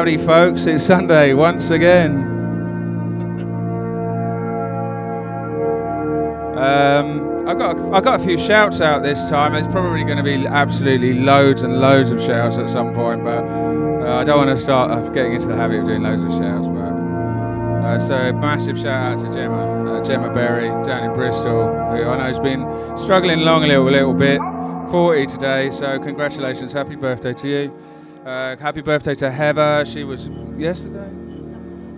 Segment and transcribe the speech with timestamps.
[0.00, 0.64] Howdy, folks.
[0.64, 2.22] It's Sunday once again.
[6.56, 9.52] Um, I got I got a few shouts out this time.
[9.52, 13.44] There's probably going to be absolutely loads and loads of shouts at some point, but
[13.44, 16.30] uh, I don't want to start uh, getting into the habit of doing loads of
[16.30, 16.66] shouts.
[16.66, 16.92] But
[17.84, 22.16] uh, so massive shout out to Gemma, uh, Gemma Berry down in Bristol, who I
[22.16, 22.64] know has been
[22.96, 24.40] struggling along a little, little bit.
[24.90, 27.89] 40 today, so congratulations, happy birthday to you.
[28.24, 29.84] Uh, happy birthday to Heather.
[29.86, 31.10] She was yesterday,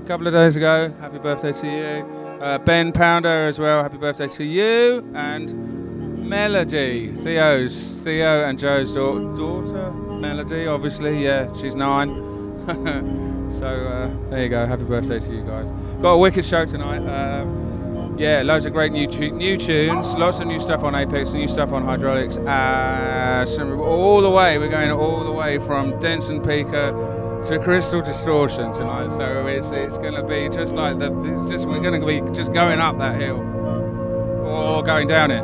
[0.03, 0.93] a couple of days ago.
[1.01, 2.41] Happy birthday to you.
[2.41, 3.83] Uh, ben Pounder as well.
[3.83, 9.91] Happy birthday to you and Melody, Theo's Theo and Joe's da- daughter.
[9.93, 12.15] Melody, obviously, yeah, she's nine.
[13.59, 14.65] so uh, there you go.
[14.65, 15.69] Happy birthday to you guys.
[16.01, 17.05] Got a wicked show tonight.
[17.07, 17.72] Um,
[18.17, 21.49] yeah, loads of great new tu- new tunes, lots of new stuff on Apex, new
[21.49, 22.37] stuff on Hydraulix.
[22.39, 28.01] Uh, all the way, we're going all the way from Dense and Pika to Crystal
[28.03, 29.11] Distortion tonight.
[29.13, 31.09] So it's it's going to be just like the
[31.51, 33.41] just we're going to be just going up that hill
[34.47, 35.43] or going down it.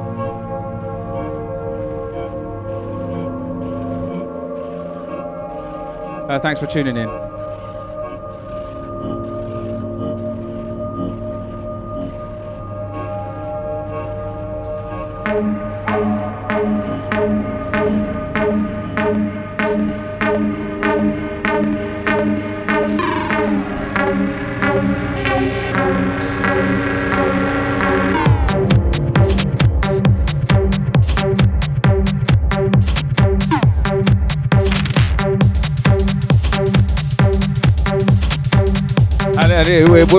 [6.29, 7.28] Uh, thanks for tuning in.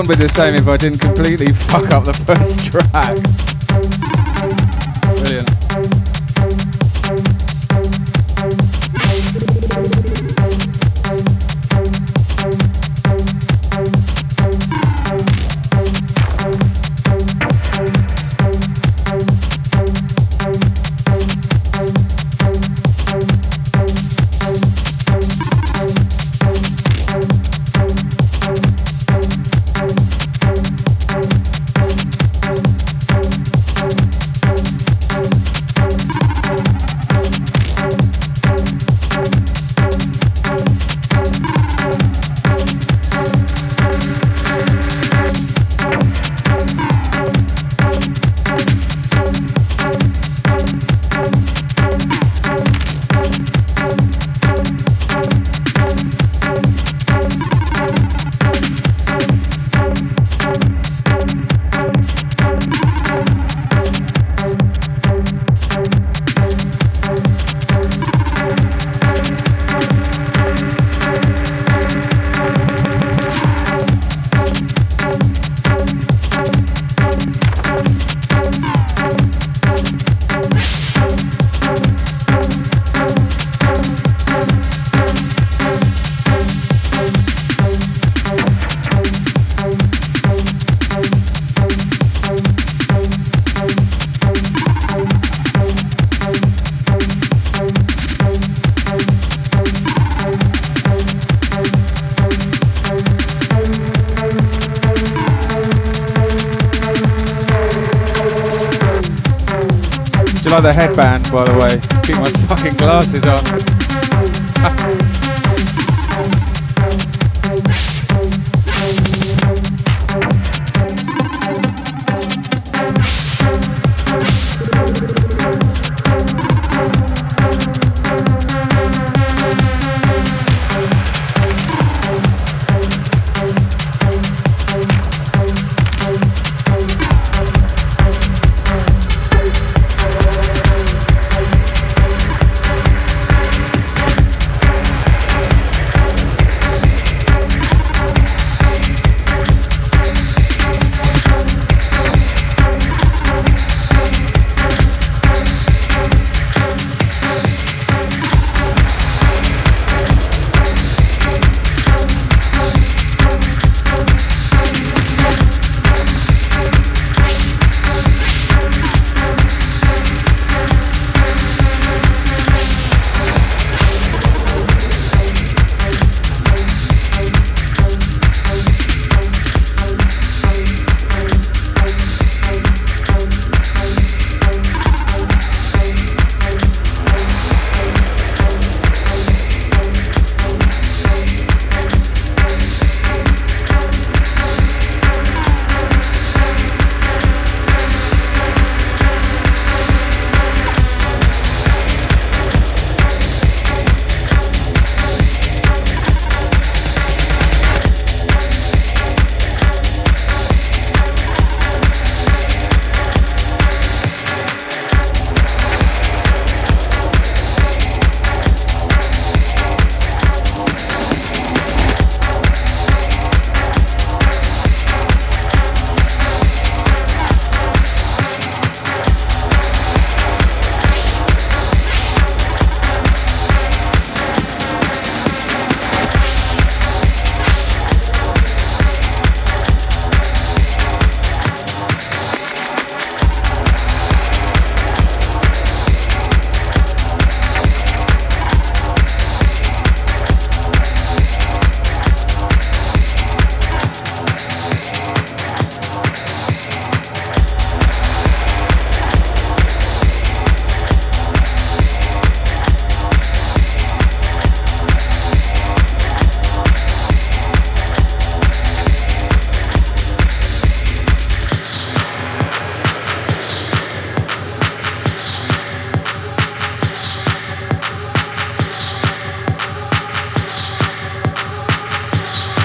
[0.00, 3.39] Wouldn't be the same if I didn't completely fuck up the first track.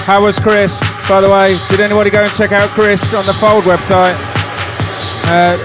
[0.06, 1.58] How was Chris, by the way?
[1.68, 4.14] Did anybody go and check out Chris on the Fold website?
[5.26, 5.58] Uh,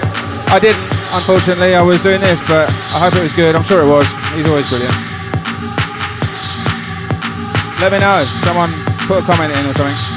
[0.50, 0.82] I didn't,
[1.14, 1.76] unfortunately.
[1.76, 2.68] I was doing this, but
[2.98, 3.56] I hope it was good.
[3.56, 4.08] I'm sure it was.
[4.34, 4.98] He's always brilliant.
[7.78, 8.26] Let me know.
[8.42, 8.74] Someone
[9.06, 10.11] put a comment in or something.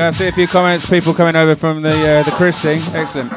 [0.00, 2.80] Yeah, I see a few comments, people coming over from the uh, the Chris thing.
[2.94, 3.30] Excellent.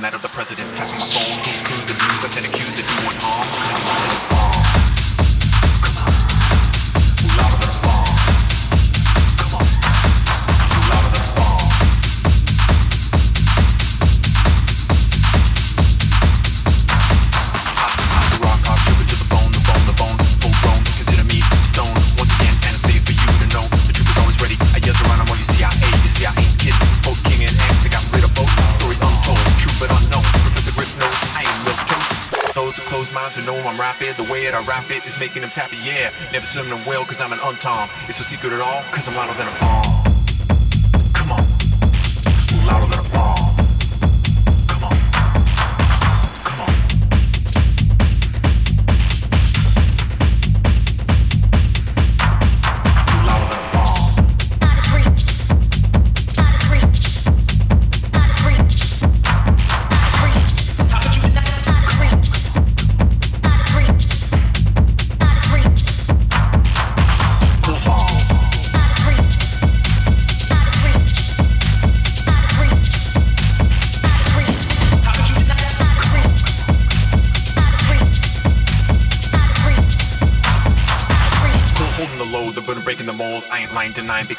[0.00, 0.28] That of the
[35.20, 36.10] making them tap tappy, yeah.
[36.32, 37.88] Never slim them well, cause I'm an untom.
[38.08, 39.85] It's no secret at all, cause I'm louder than a bomb.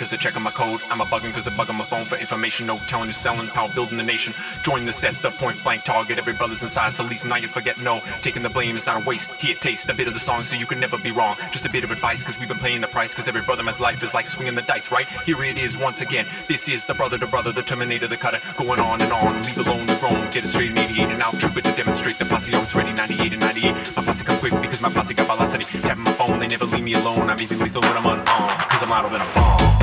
[0.07, 0.79] Because they're checking my code.
[0.89, 2.65] I'm a bugging because they're bugging my phone for information.
[2.65, 4.33] No telling who's selling power, building the nation.
[4.63, 6.17] Join the set, the point blank target.
[6.17, 7.99] Every brother's inside, so at least now you forget no.
[8.21, 9.33] Taking the blame is not a waste.
[9.35, 11.35] Here, taste a bit of the song so you can never be wrong.
[11.51, 13.11] Just a bit of advice because we've been paying the price.
[13.11, 15.07] Because every brother man's life is like swinging the dice, right?
[15.25, 16.25] Here it is once again.
[16.47, 18.39] This is the brother to brother, the terminator, the cutter.
[18.57, 20.23] Going on and on, leave alone the grown.
[20.31, 21.33] Get it straight in 88 and out.
[21.33, 23.73] Trooper to demonstrate the posse always ready 98 and 98.
[23.97, 25.65] My posse come quick because my posse got velocity.
[25.81, 27.29] Tapping my phone, they never leave me alone.
[27.29, 28.61] I'm even lethal when I'm unarmed.
[28.71, 29.76] Cause I'm louder than a bomb.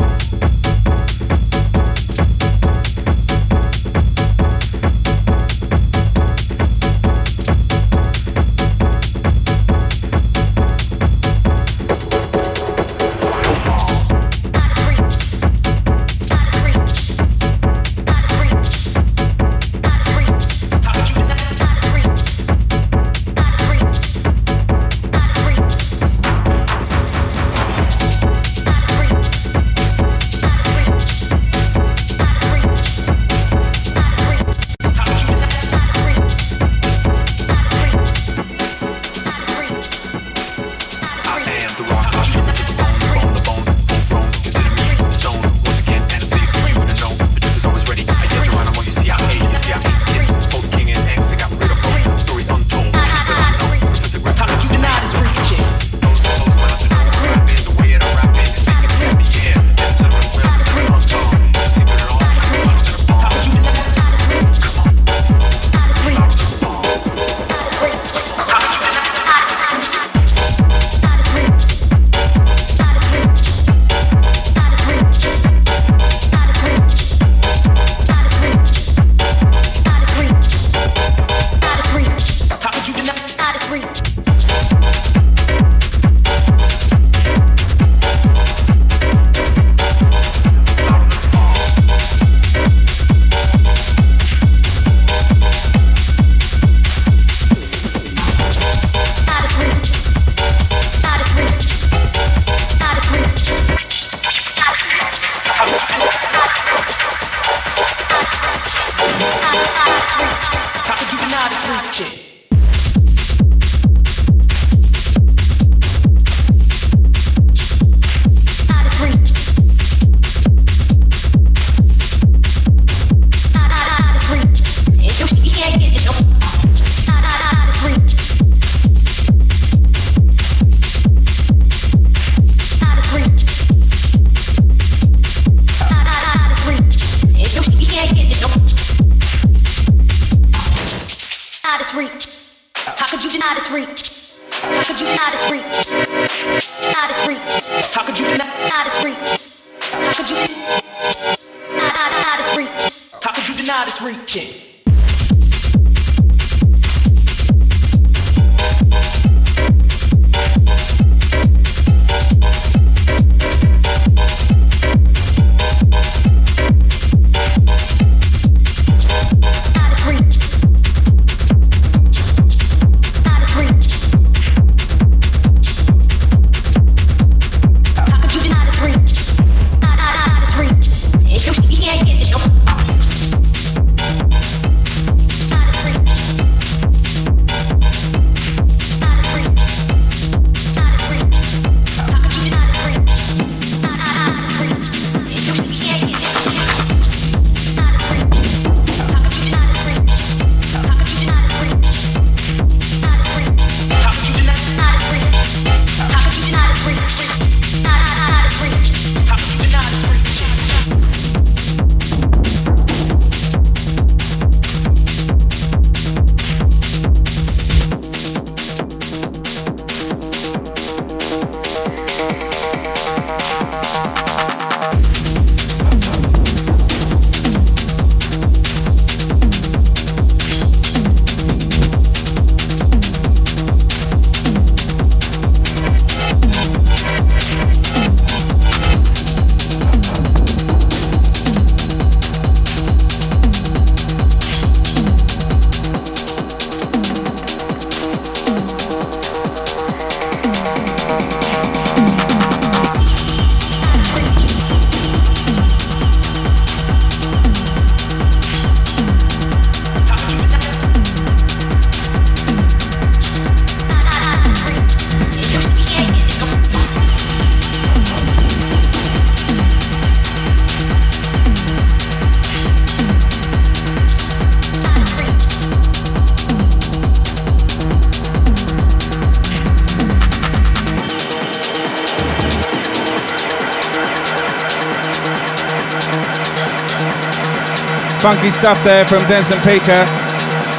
[288.34, 289.94] Funky stuff there from Dense and Pika.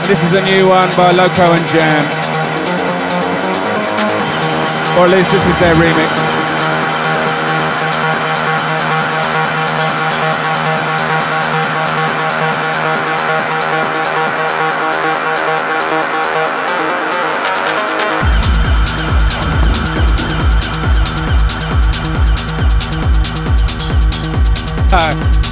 [0.09, 2.03] This is a new one by Loco and Jam.
[4.99, 6.35] Or at least this is their remix.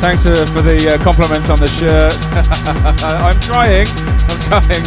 [0.04, 2.12] Thanks uh, for the uh, compliments on the shirt.
[3.24, 3.88] I'm trying.
[4.28, 4.84] I'm trying.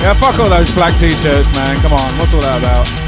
[0.00, 1.76] Yeah, fuck all those black t-shirts, man.
[1.82, 3.05] Come on, what's all that about?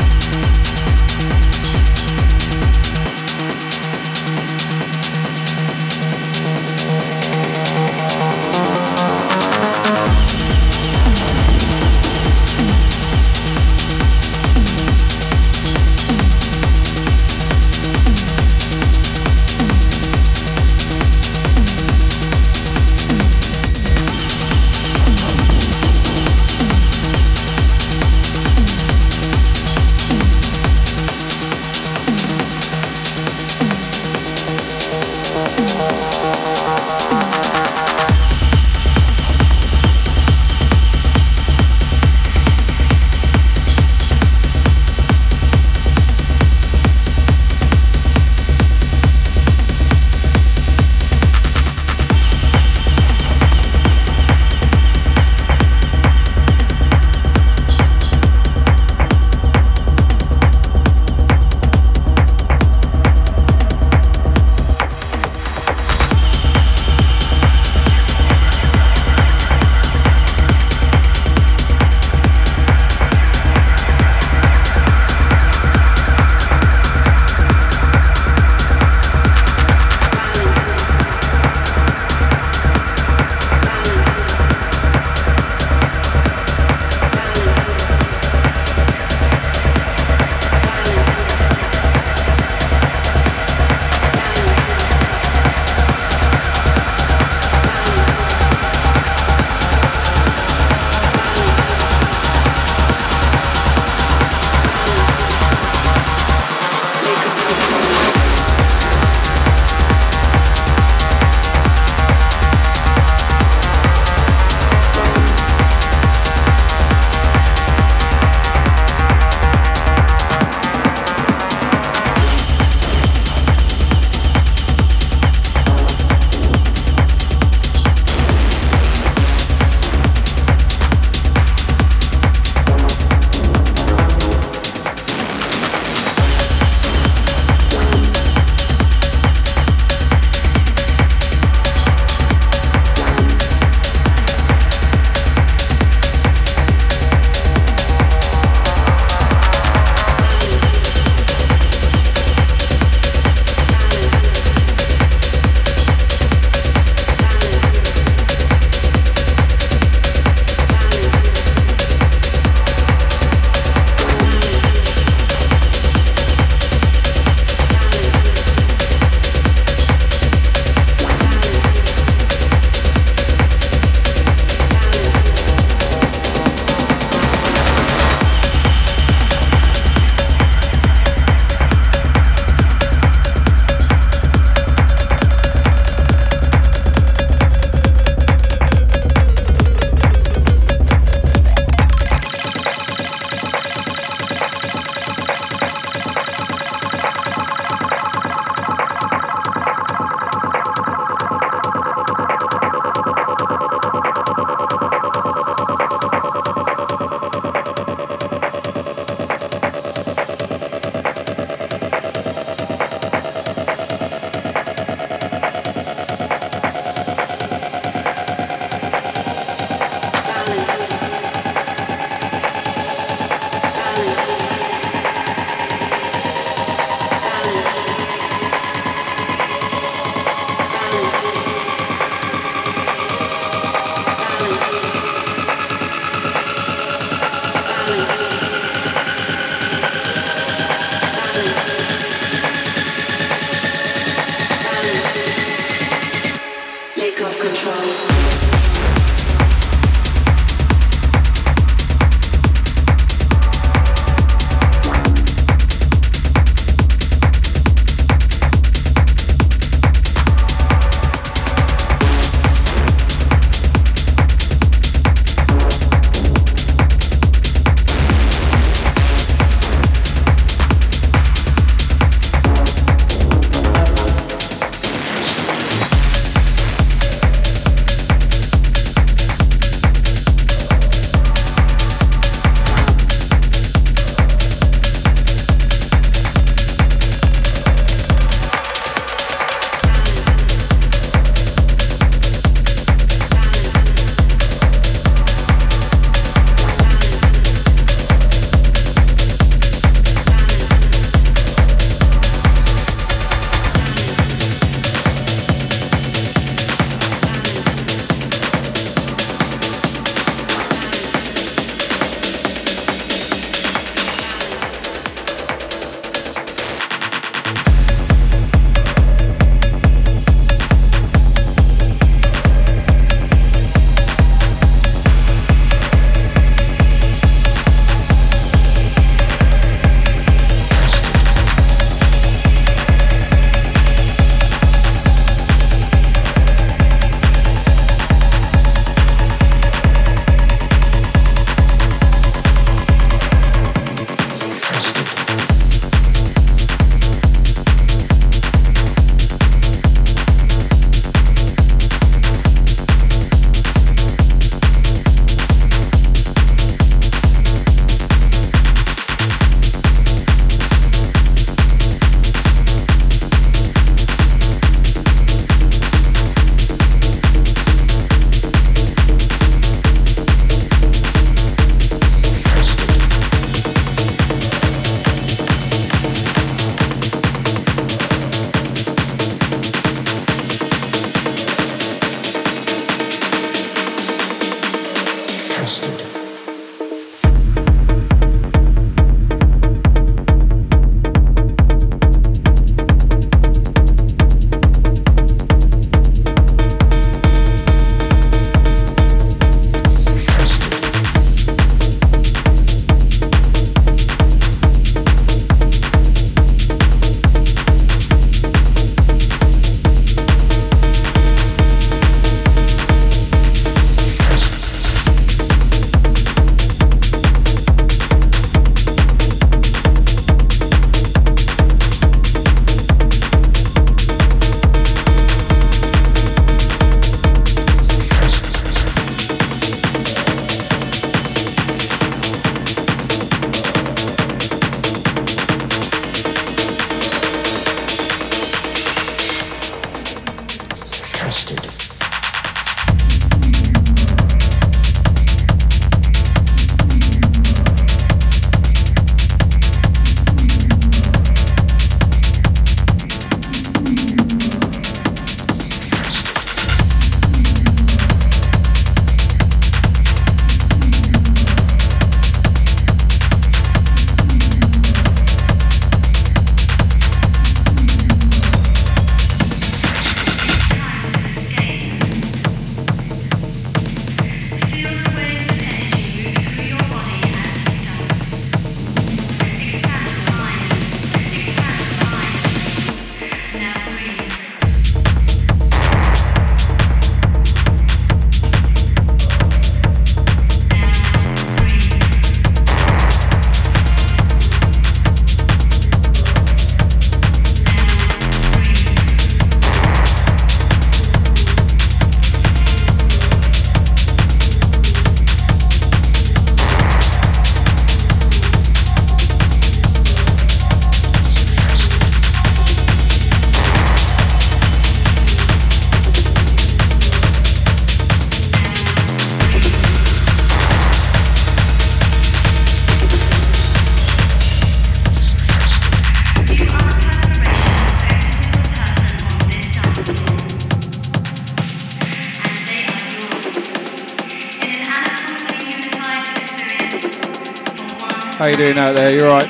[538.49, 539.15] How you doing out there?
[539.15, 539.47] You're right.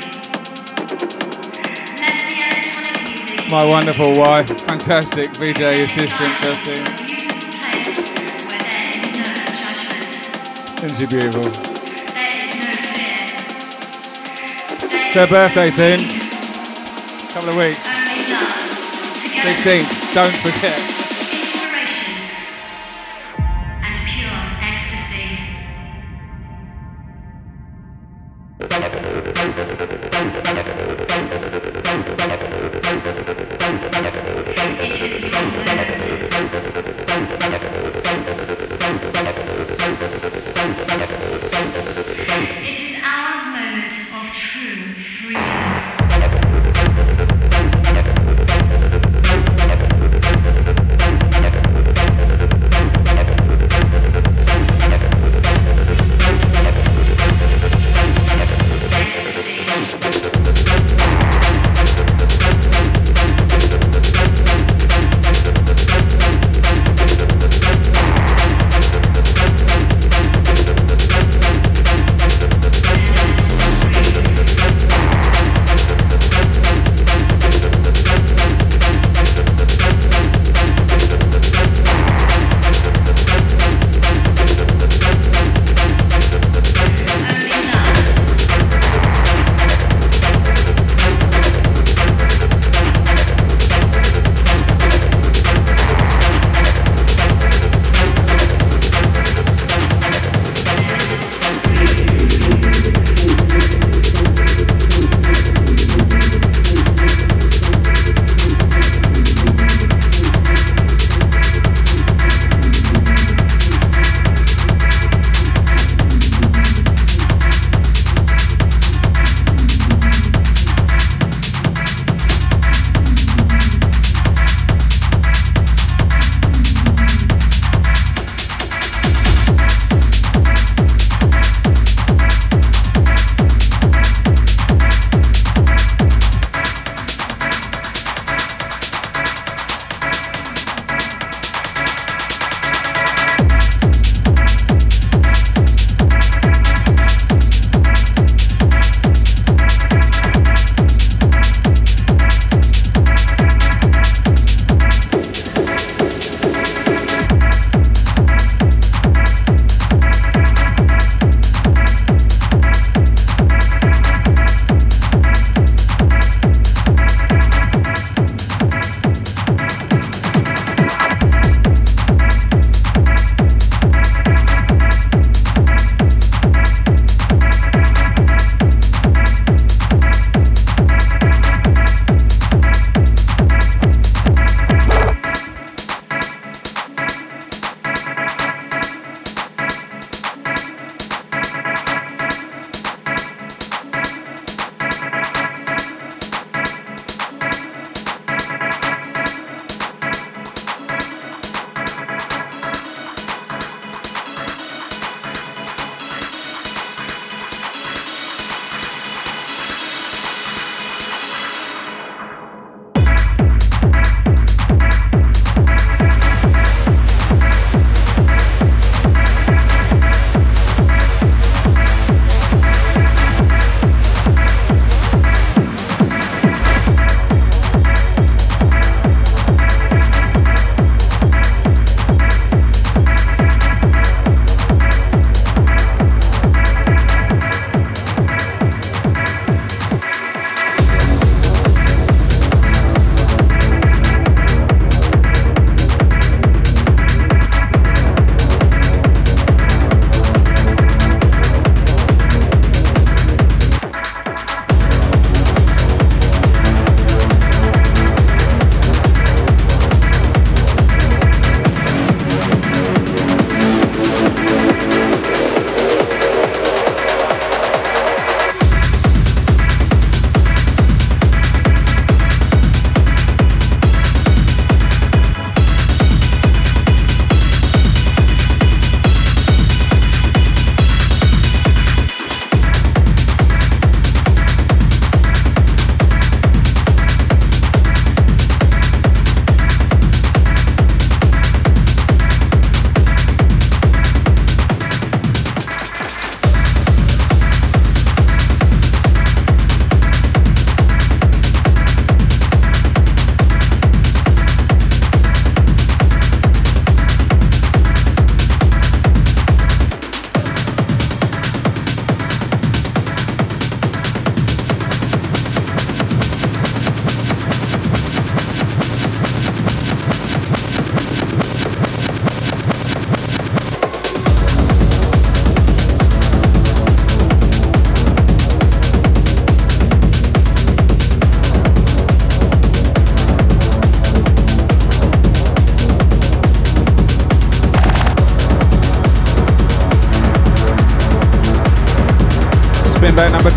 [3.48, 6.82] My wonderful wife, fantastic VJ assistant, Justine.
[10.84, 11.46] Isn't she beautiful?
[14.90, 16.00] It's her birthday soon.
[17.32, 17.78] Couple of weeks.
[19.44, 20.12] 16th.
[20.12, 20.97] Don't forget.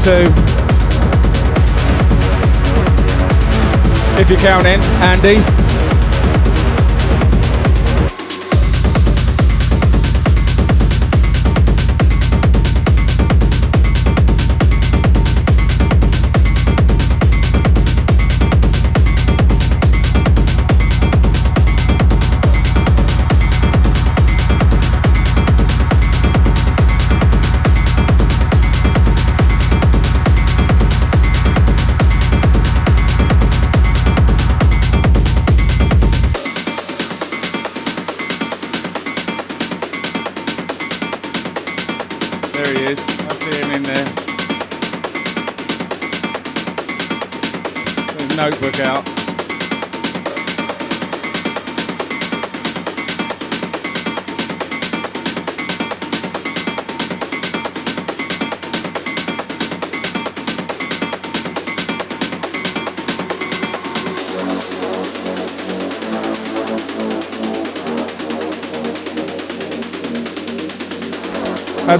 [0.03, 0.25] Two.
[4.19, 5.70] If you're counting, Andy.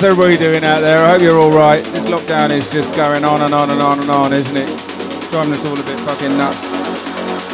[0.02, 0.98] How's everybody doing out there?
[0.98, 1.86] I hope you're all right.
[1.94, 4.66] This lockdown is just going on and on and on and on, isn't it?
[5.30, 6.58] Driving us all a bit fucking nuts.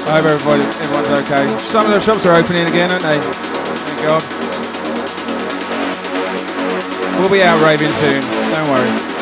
[0.08, 1.44] I hope everybody, everyone's okay.
[1.68, 3.20] Some of the shops are opening again, aren't they?
[3.20, 4.24] Thank God.
[7.20, 8.22] We'll be out raving soon.
[8.24, 9.17] Don't worry.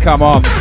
[0.00, 0.59] Come on.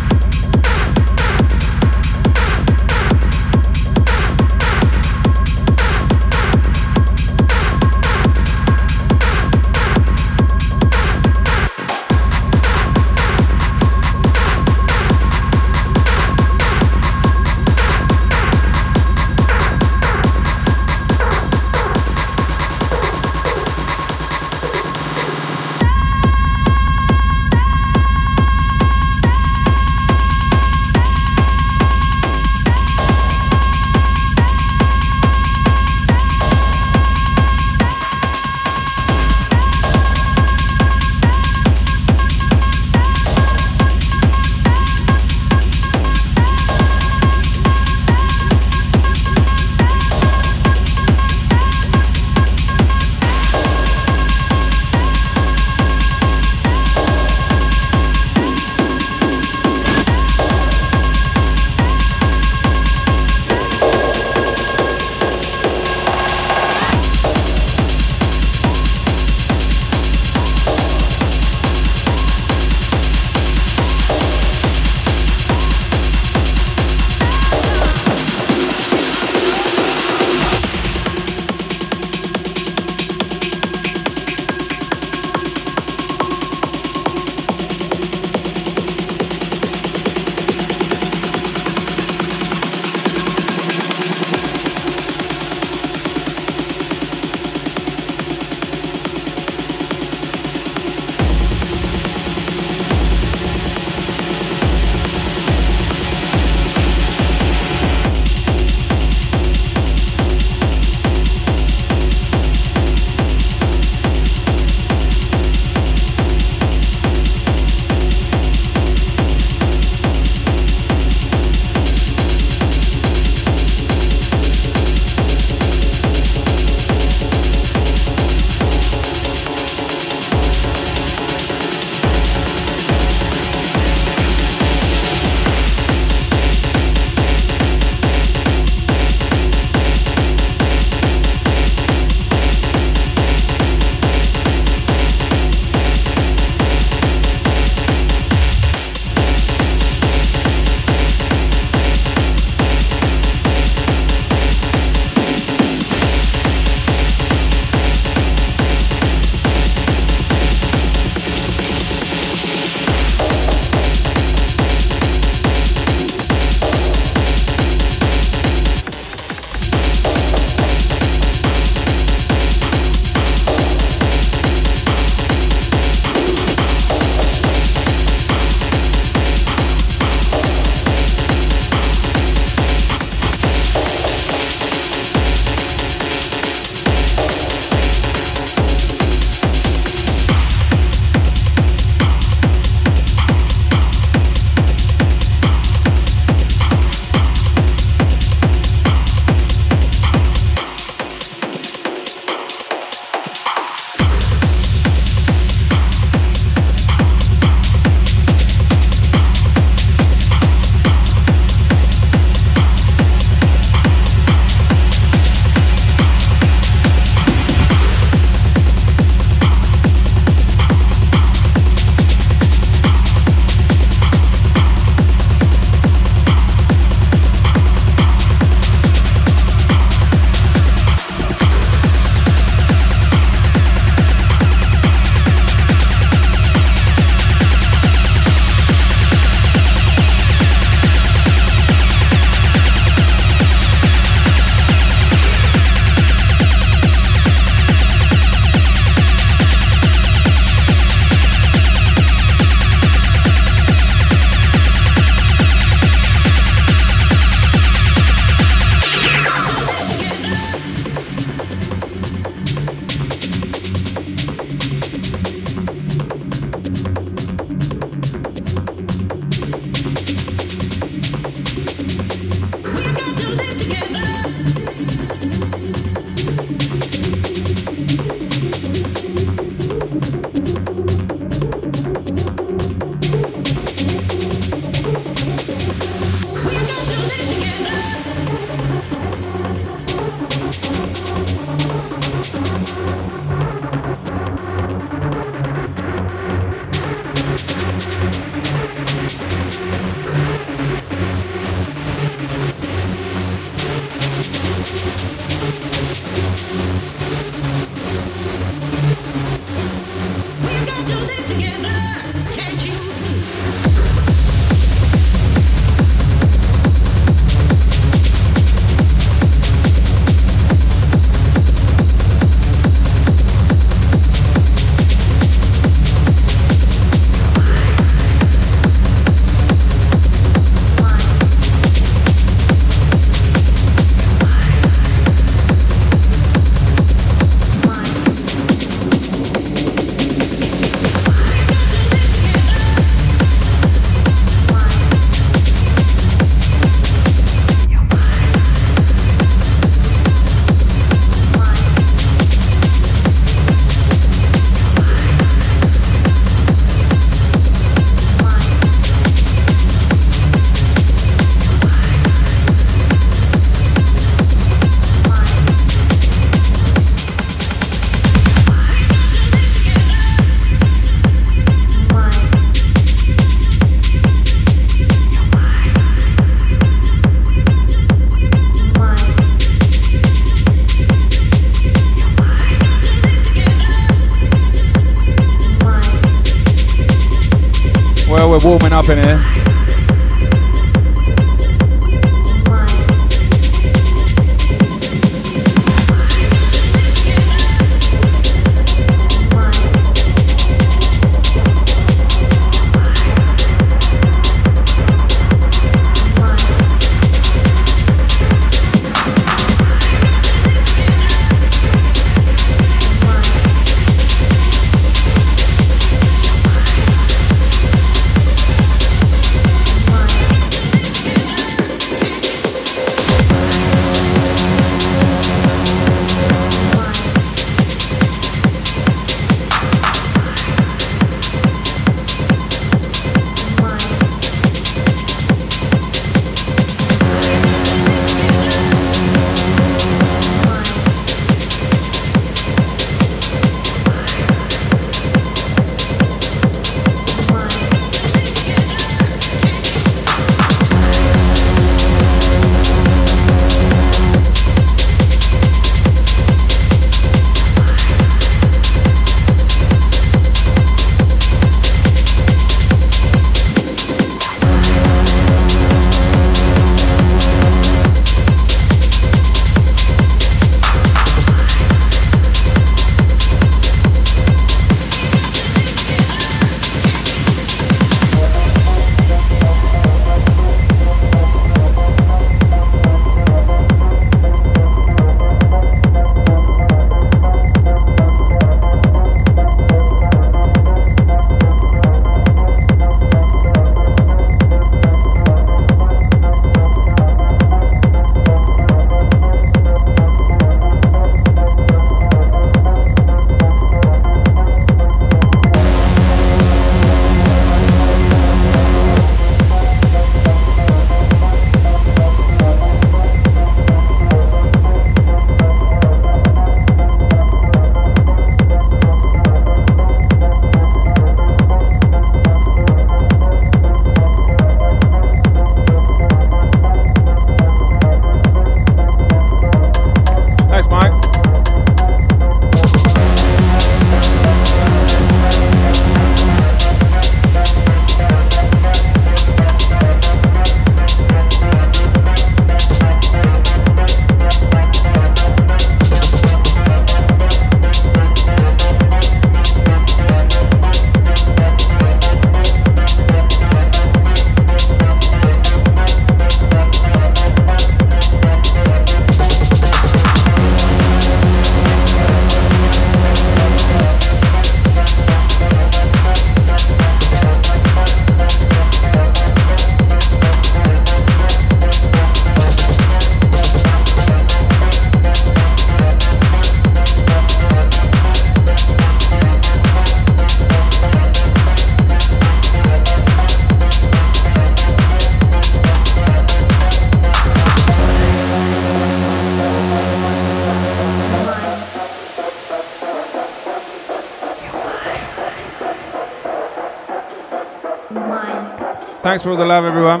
[599.08, 600.00] Thanks for all the love, everyone.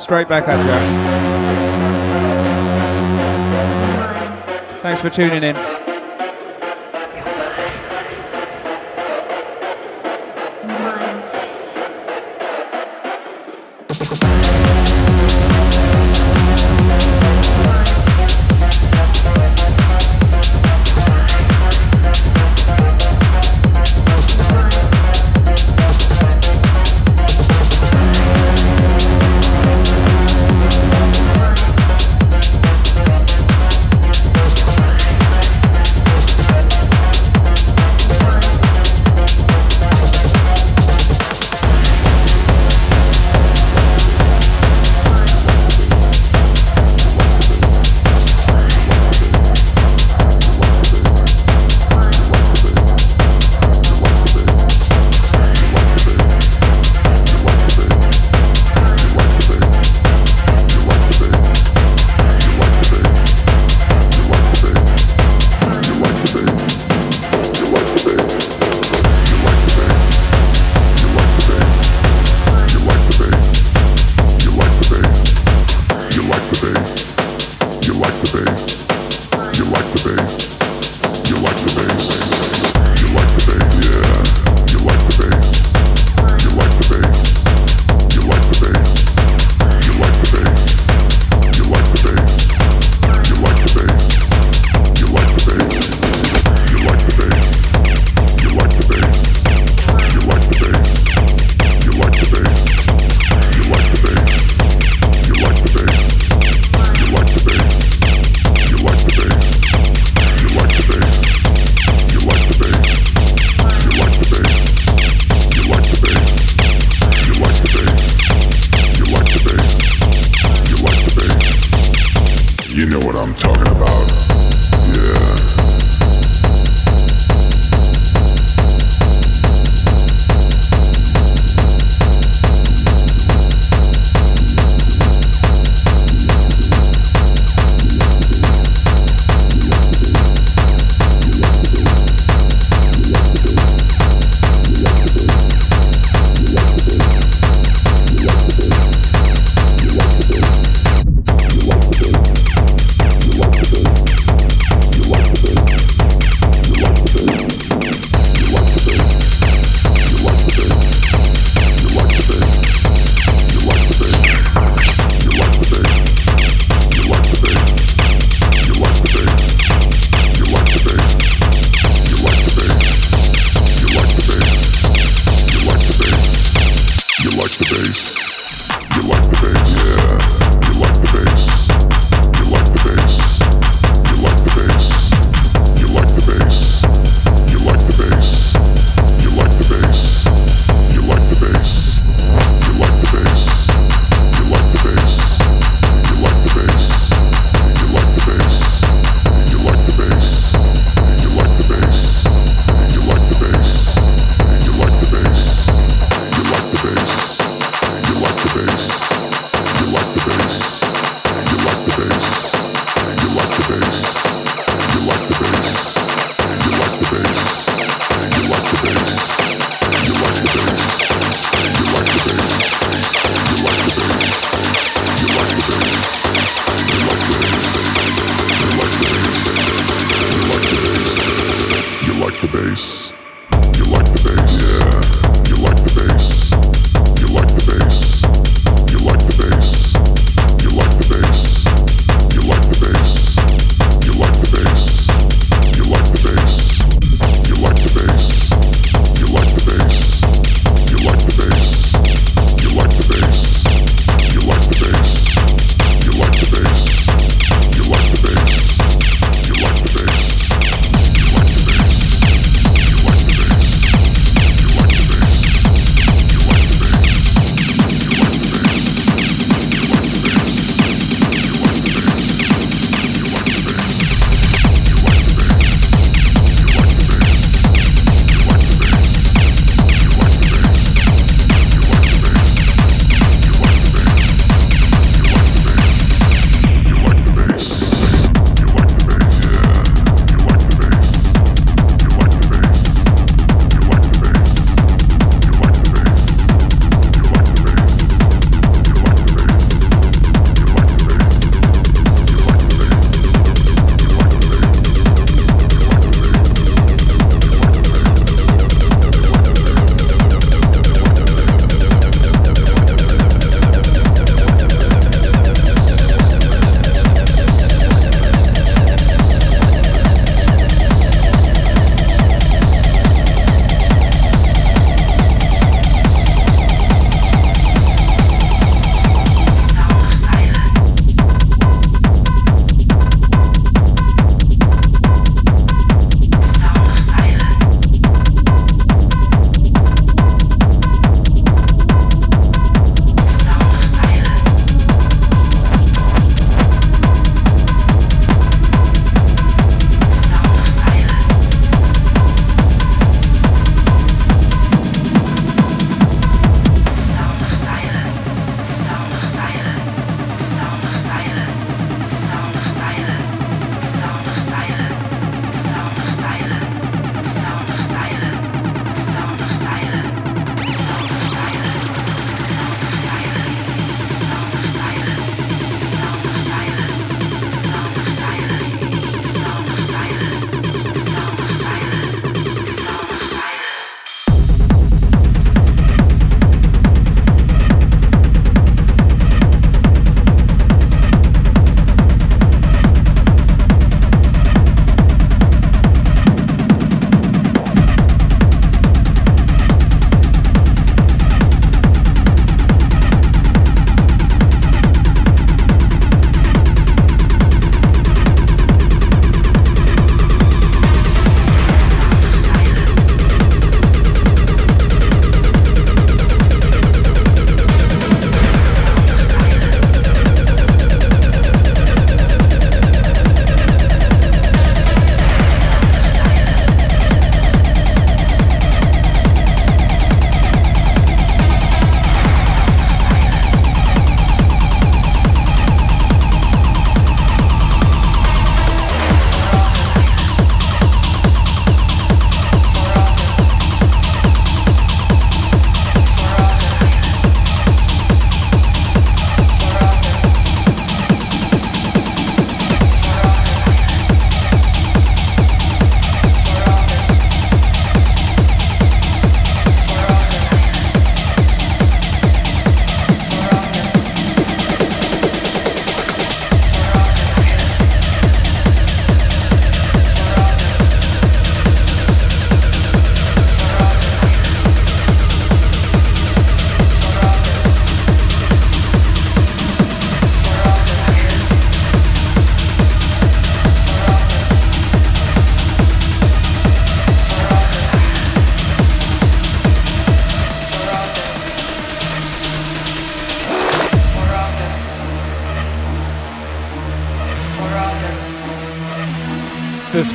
[0.00, 0.72] Straight back at you.
[4.82, 5.69] Thanks for tuning in.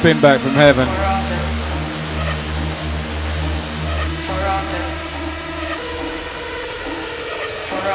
[0.05, 0.87] Spin back from heaven.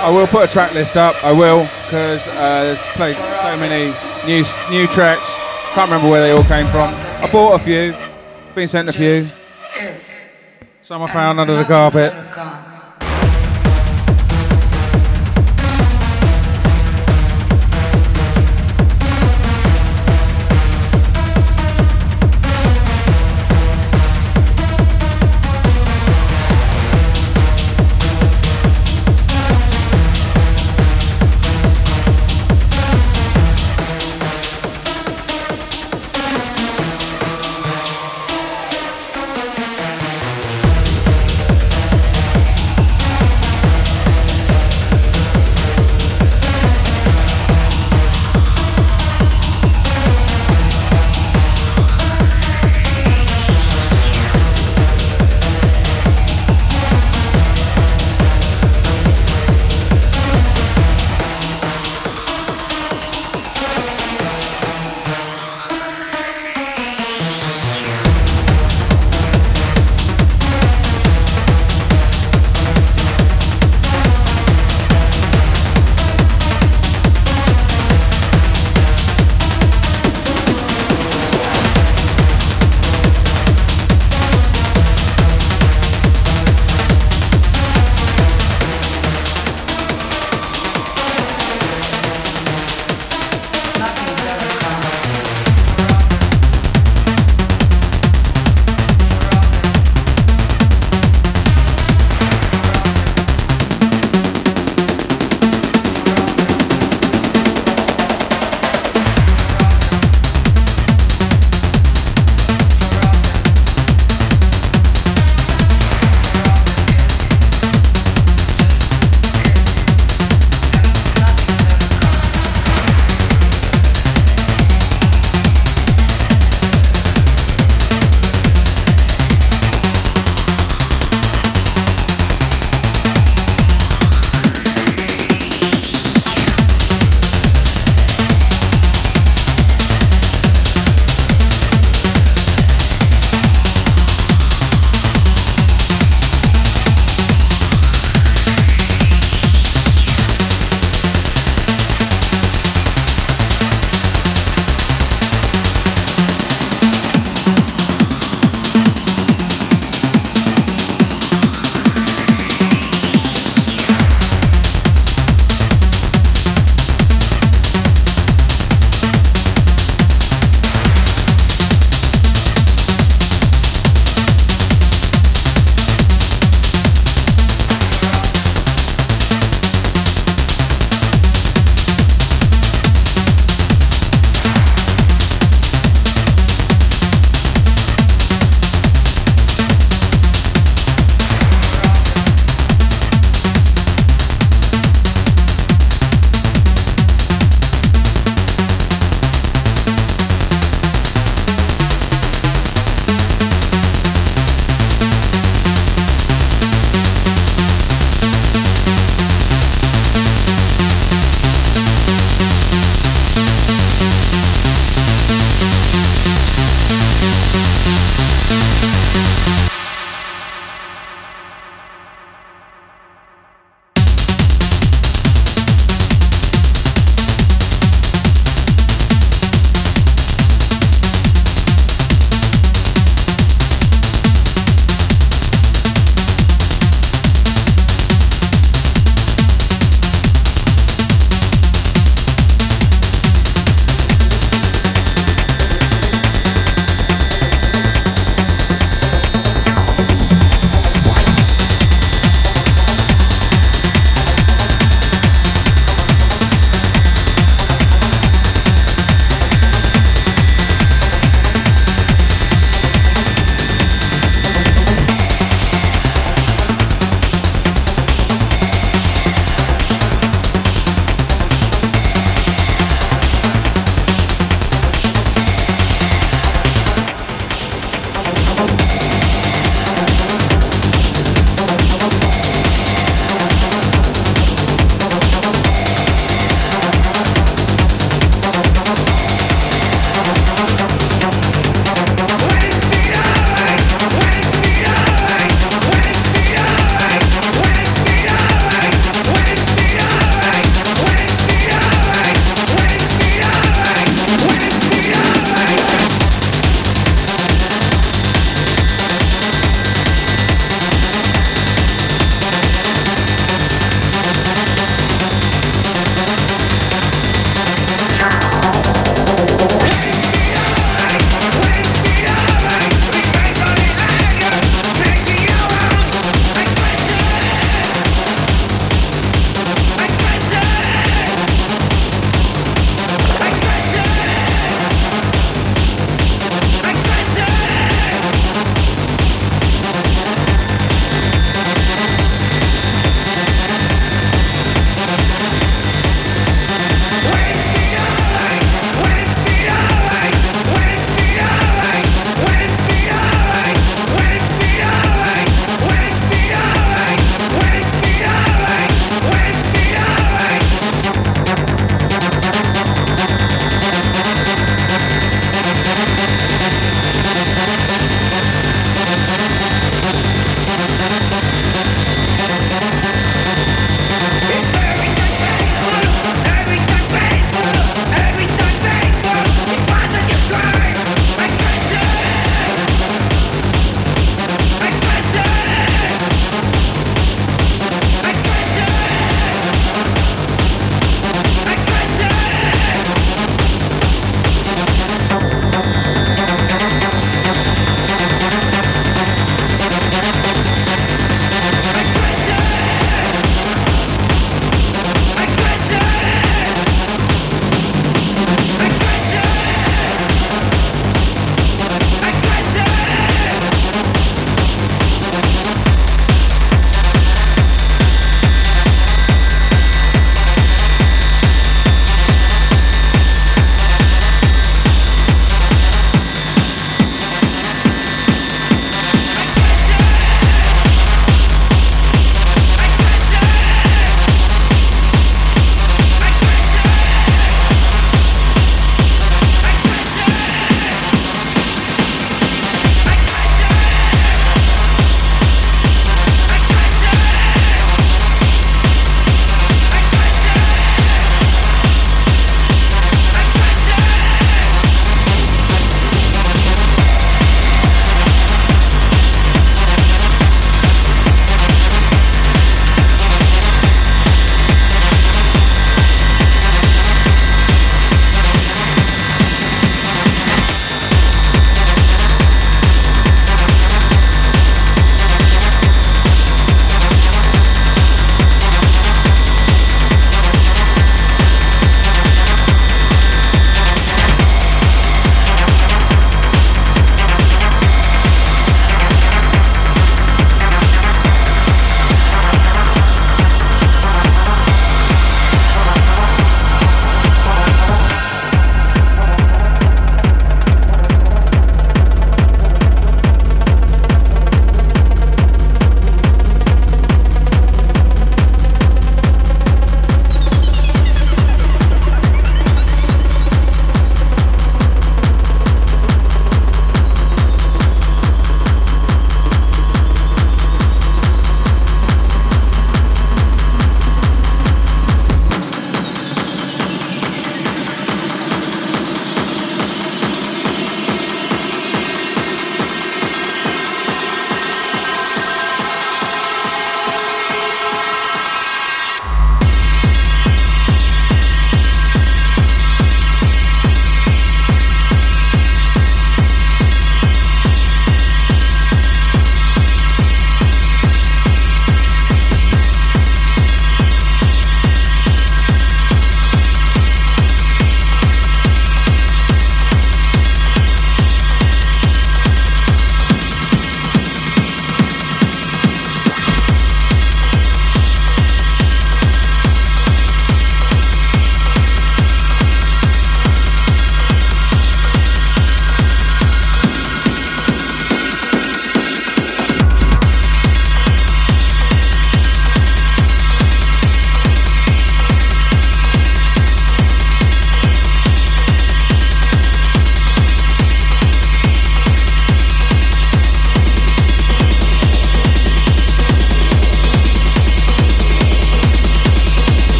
[0.00, 1.22] I will put a track list up.
[1.22, 3.92] I will because uh, there's played so many
[4.26, 5.20] new new tracks.
[5.74, 6.94] Can't remember where they all came from.
[7.22, 7.94] I bought a few.
[8.54, 9.24] Been sent a few.
[10.82, 12.14] Some I found under the carpet.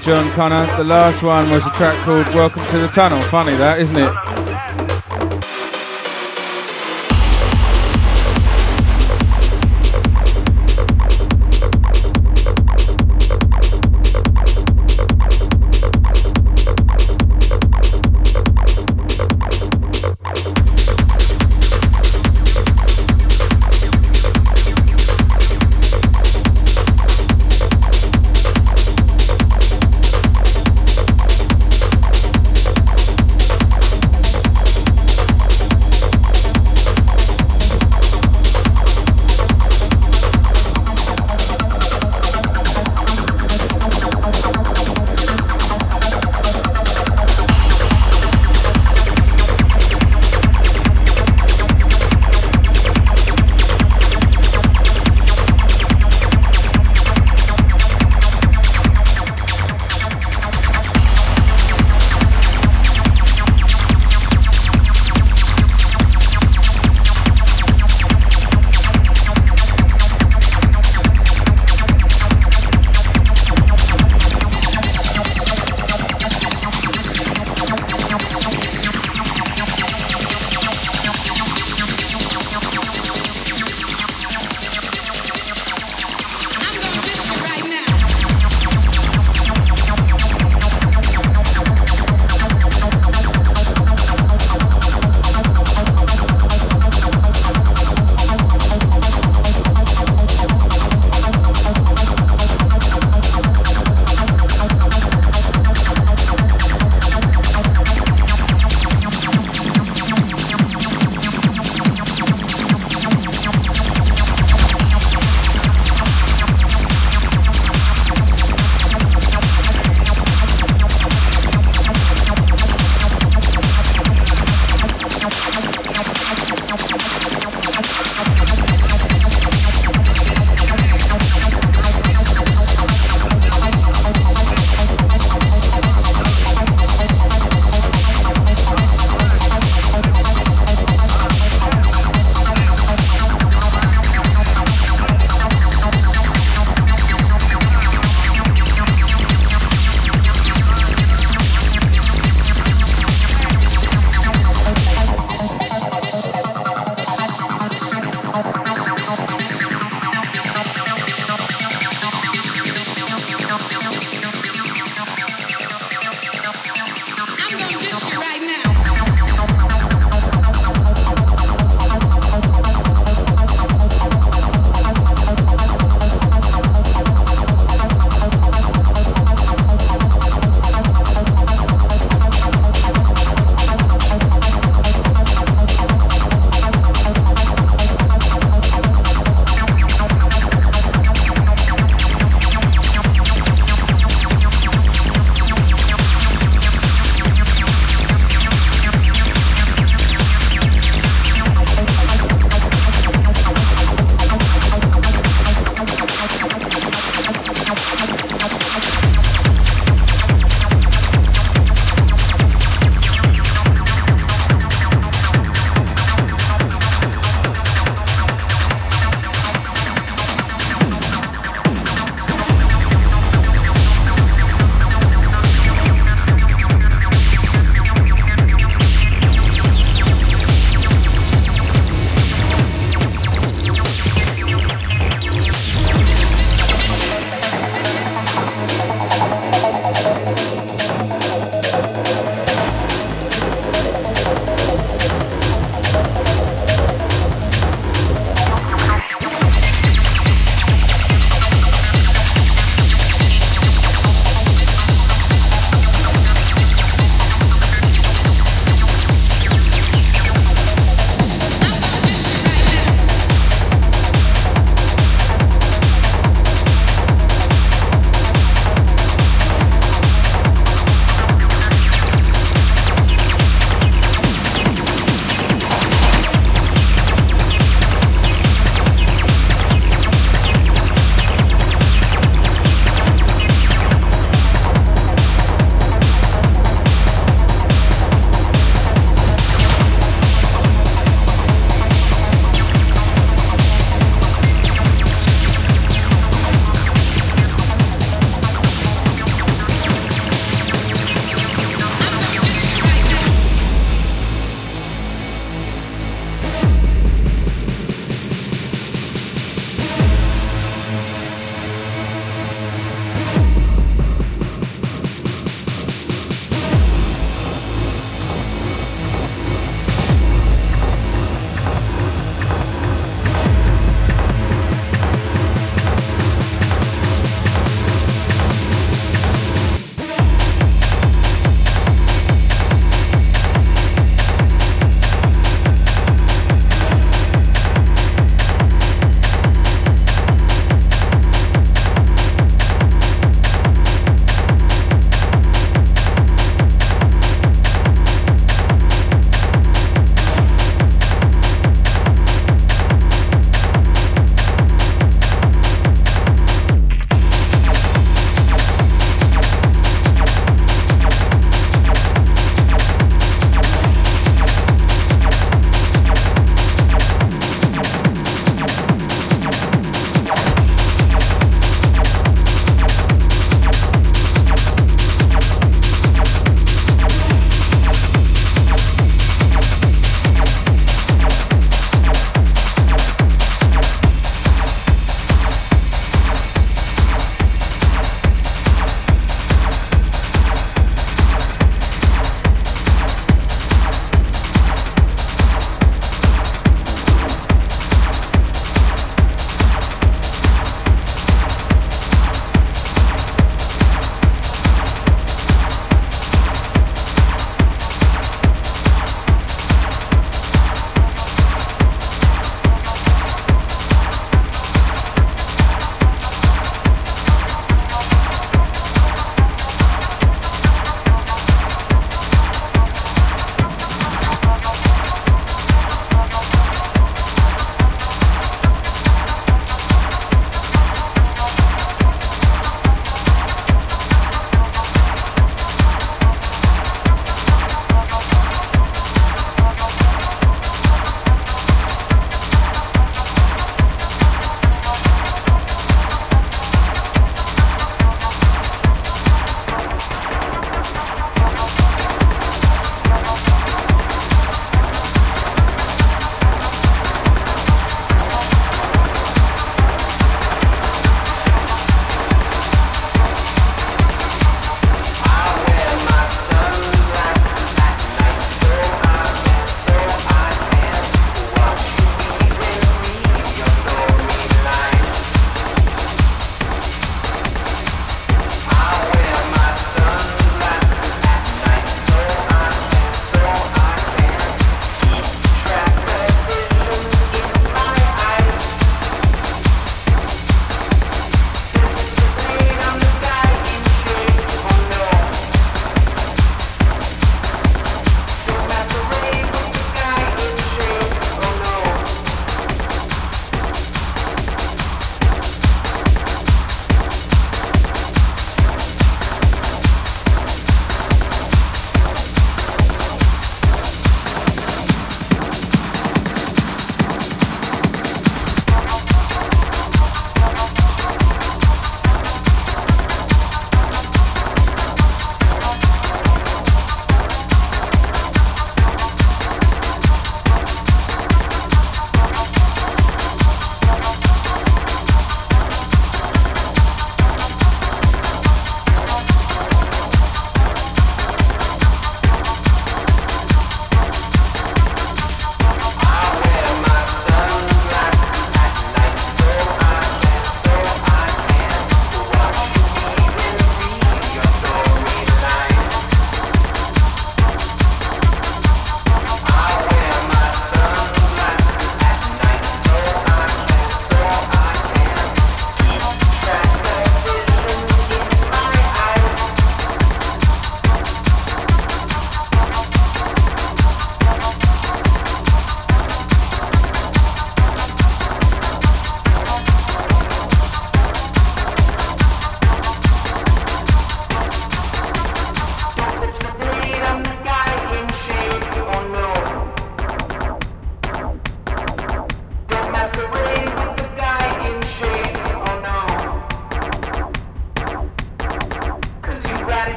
[0.00, 0.64] Jon Connor.
[0.78, 3.20] The last one was a track called Welcome to the Tunnel.
[3.24, 4.29] Funny that, isn't it?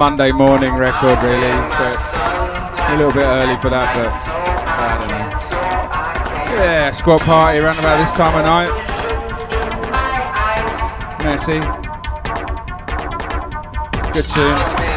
[0.00, 1.94] Monday morning record, really, but
[2.88, 4.10] a little bit early for that, but
[4.80, 6.64] I don't know.
[6.64, 8.70] Yeah, squad party around about this time of night.
[11.22, 11.60] Messy.
[14.14, 14.89] Good tune.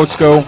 [0.00, 0.40] Old school.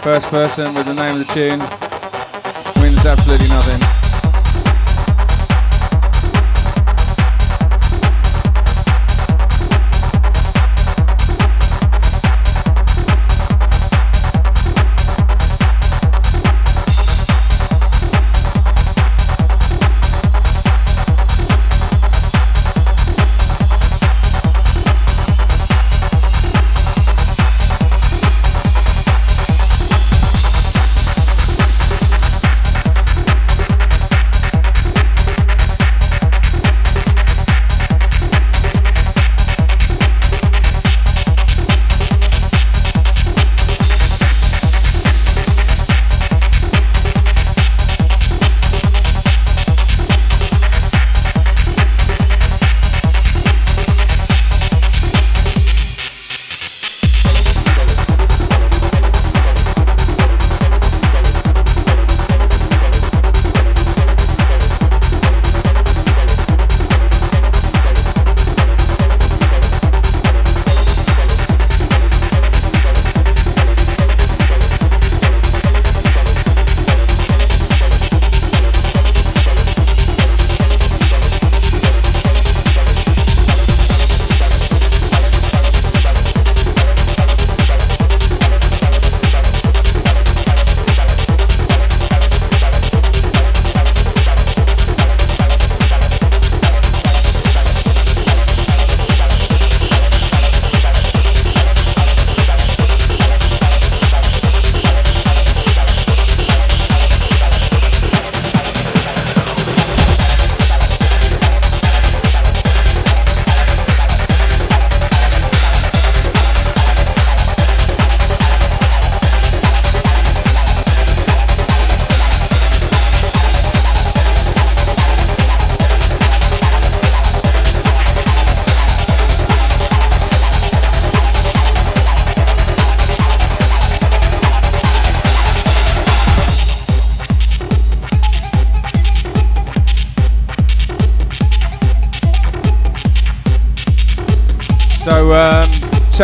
[0.00, 1.58] First person with the name of the tune
[2.82, 3.83] wins absolutely nothing.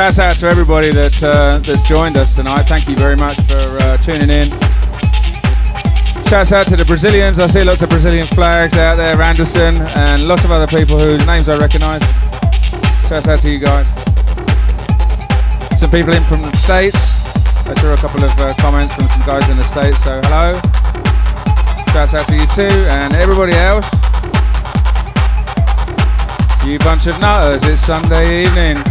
[0.01, 2.62] Shouts out to everybody that uh, that's joined us tonight.
[2.62, 4.48] Thank you very much for uh, tuning in.
[6.24, 7.39] Shouts out to the Brazilians.
[7.39, 11.27] I see lots of Brazilian flags out there, Anderson, and lots of other people whose
[11.27, 12.01] names I recognise.
[13.10, 13.86] Shouts out to you guys.
[15.78, 16.97] Some people in from the States.
[17.66, 20.55] I saw a couple of uh, comments from some guys in the States, so hello.
[21.93, 23.85] Shouts out to you too, and everybody else.
[26.64, 28.82] You bunch of nutters, it's Sunday evening.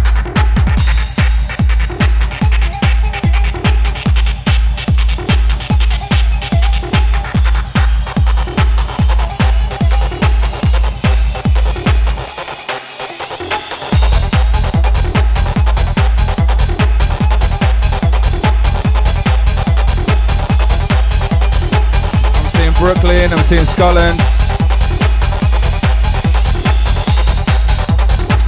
[22.91, 24.20] Brooklyn, I'm seeing Scotland.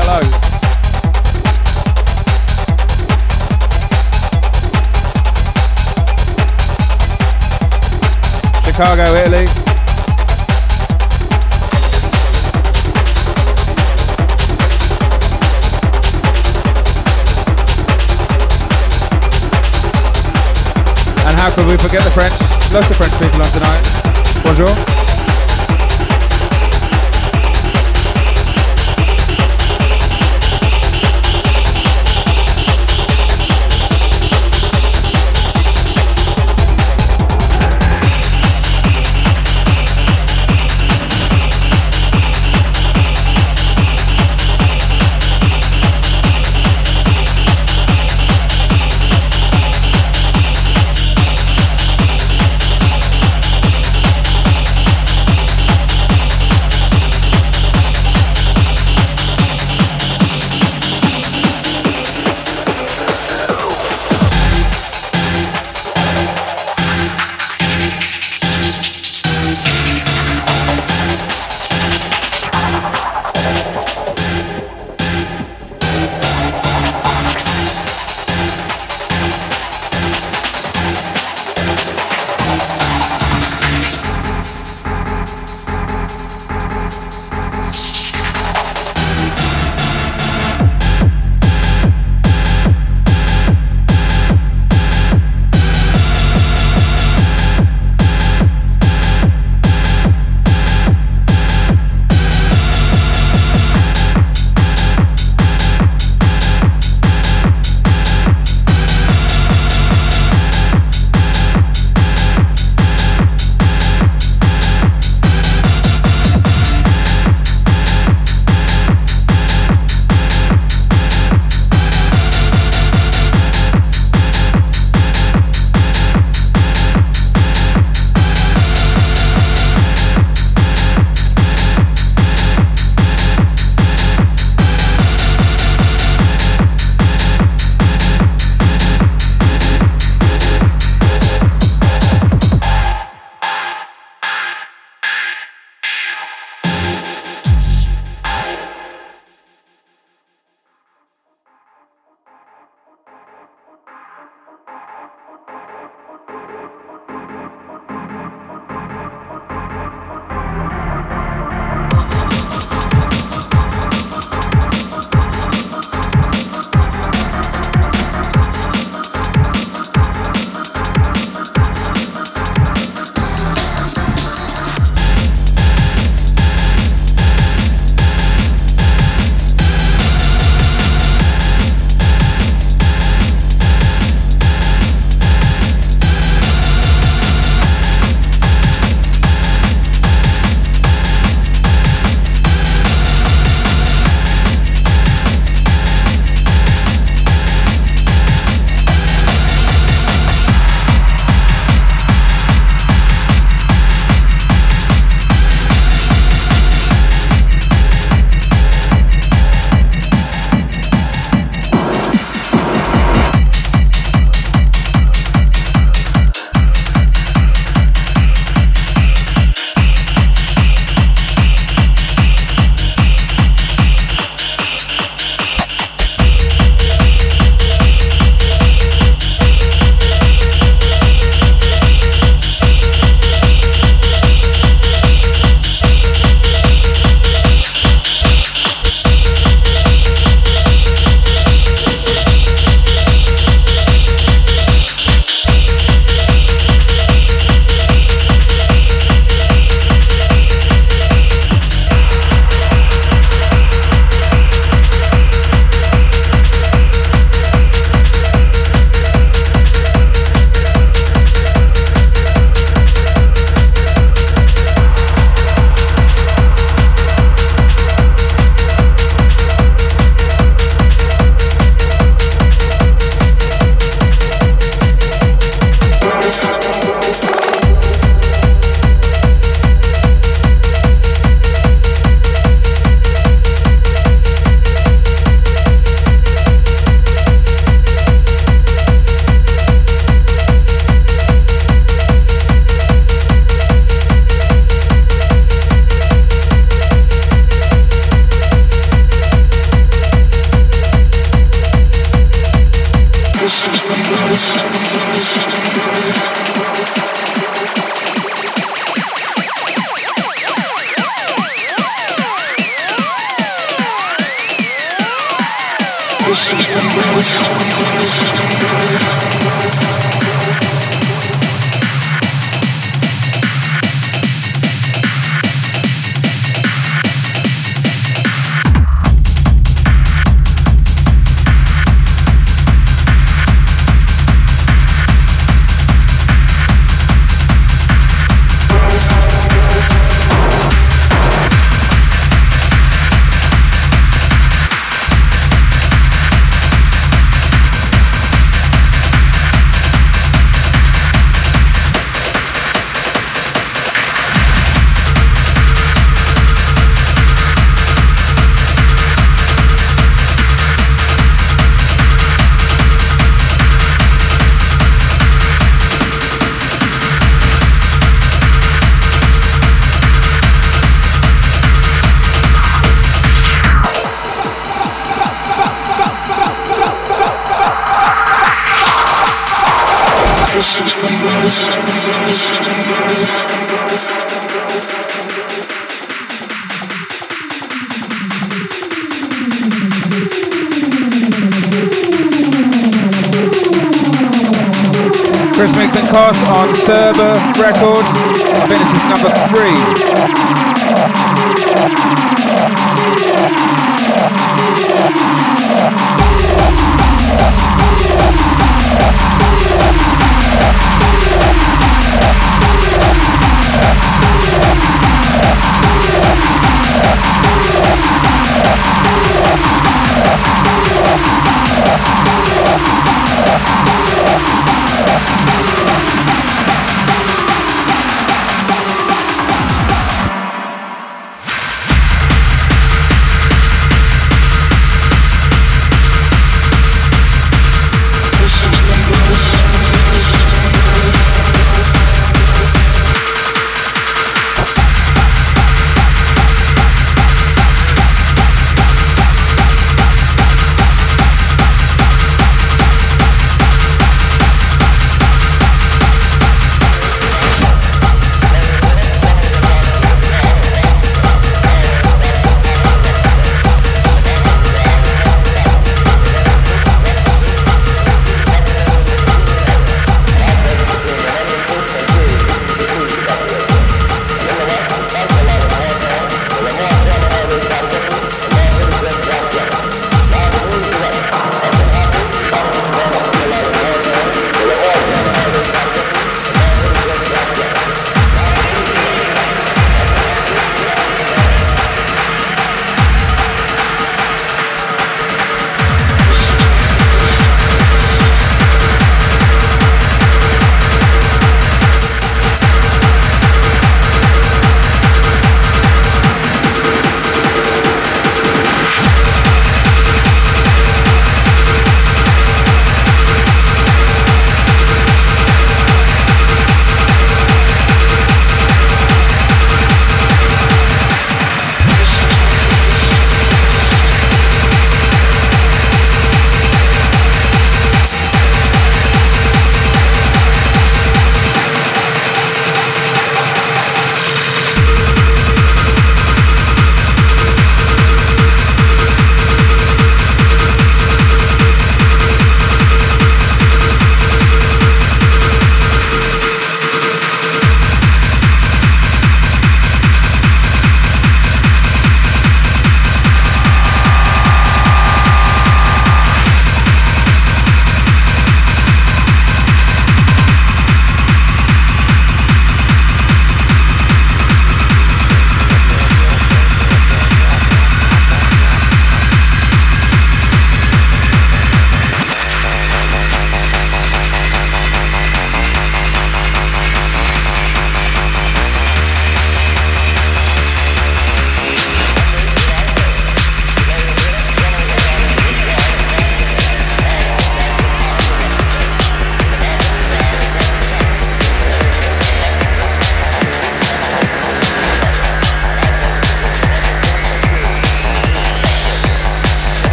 [0.00, 0.20] Hello.
[8.64, 9.44] Chicago, Italy.
[21.26, 22.32] And how could we forget the French?
[22.72, 24.09] Lots of French people on tonight.
[24.50, 25.09] Bonjour.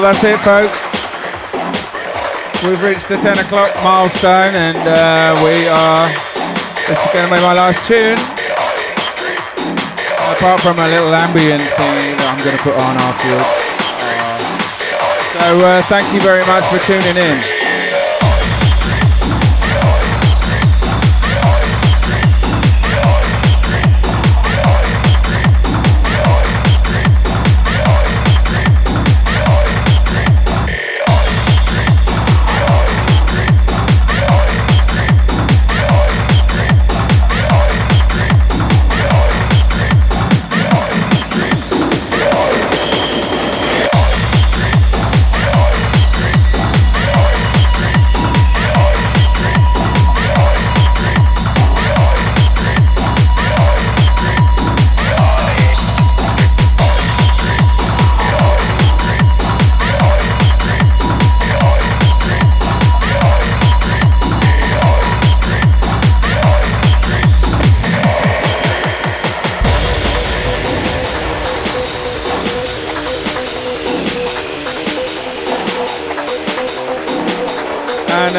[0.00, 0.80] Well, that's it, folks.
[2.64, 6.08] We've reached the 10 o'clock milestone, and uh, we are.
[6.88, 8.16] This is going to be my last tune.
[10.32, 13.60] Apart from a little ambient thing that I'm going to put on afterwards.
[14.00, 14.40] Uh,
[15.36, 17.59] so, uh, thank you very much for tuning in.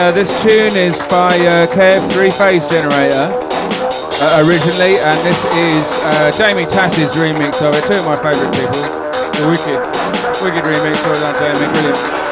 [0.09, 6.65] This tune is by uh, KF3 Phase Generator uh, originally, and this is uh, Jamie
[6.65, 7.83] Tass's remix of it.
[7.85, 8.81] Two of my favourite people.
[9.37, 9.77] The wicked,
[10.41, 10.97] wicked remix.
[11.05, 11.69] Well done, Jamie.
[11.73, 12.30] Brilliant.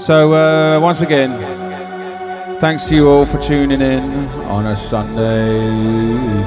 [0.00, 1.38] So, uh, once again,
[2.58, 6.46] thanks to you all for tuning in on a Sunday evening.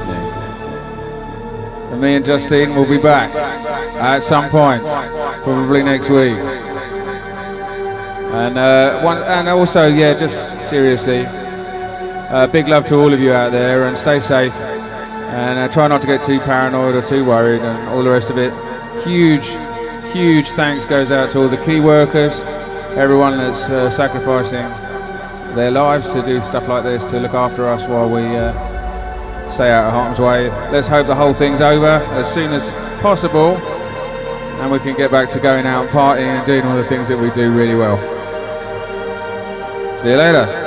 [1.92, 4.82] And me and Justine will be back at some point,
[5.44, 6.36] probably next week.
[8.34, 13.34] And uh, one, and also, yeah, just seriously, uh, big love to all of you
[13.34, 14.56] out there, and stay safe.
[14.56, 18.32] And uh, try not to get too paranoid or too worried, and all the rest
[18.32, 18.52] of it.
[19.04, 19.46] Huge,
[20.12, 22.44] huge thanks goes out to all the key workers,
[22.98, 24.70] everyone that's uh, sacrificing
[25.56, 29.72] their lives to do stuff like this, to look after us while we uh, stay
[29.72, 30.50] out of harm's way.
[30.72, 32.70] Let's hope the whole thing's over as soon as
[33.02, 33.58] possible
[34.64, 37.10] and we can get back to going out and partying and doing all the things
[37.10, 37.98] that we do really well.
[39.98, 40.63] See you later.